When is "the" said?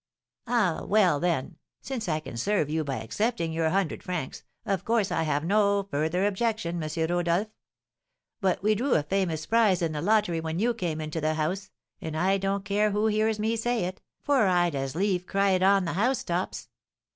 9.91-10.01, 11.21-11.35, 15.85-15.93